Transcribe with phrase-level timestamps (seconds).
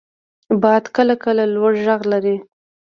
[0.61, 2.35] •باد کله کله لوړ ږغ لري.